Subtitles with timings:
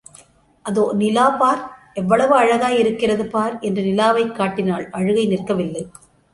[0.65, 1.61] அதோ நிலா பார்
[1.93, 5.83] எவ்வளவு அழகாயிருக்கிறது பார் என்று நிலாவைக் காட்டினாள் அழுகை நிற்கவில்லை.